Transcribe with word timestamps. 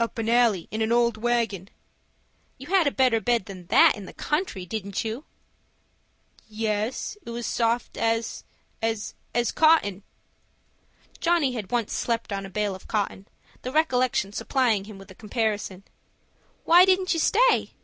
"Up 0.00 0.16
an 0.16 0.30
alley 0.30 0.66
in 0.70 0.80
an 0.80 0.92
old 0.92 1.18
wagon." 1.18 1.68
"You 2.56 2.68
had 2.68 2.86
a 2.86 2.90
better 2.90 3.20
bed 3.20 3.44
than 3.44 3.66
that 3.66 3.94
in 3.96 4.06
the 4.06 4.14
country, 4.14 4.64
didn't 4.64 5.04
you?" 5.04 5.26
"Yes, 6.48 7.18
it 7.20 7.28
was 7.28 7.40
as 7.44 7.52
soft 7.52 7.98
as—as 7.98 9.12
cotton." 9.54 10.02
Johnny 11.20 11.52
had 11.52 11.70
once 11.70 11.92
slept 11.92 12.32
on 12.32 12.46
a 12.46 12.48
bale 12.48 12.74
of 12.74 12.88
cotton, 12.88 13.28
the 13.60 13.72
recollection 13.72 14.32
supplying 14.32 14.84
him 14.84 14.96
with 14.96 15.10
a 15.10 15.14
comparison. 15.14 15.84
"Why 16.64 16.86
didn't 16.86 17.12
you 17.12 17.20
stay?" 17.20 17.74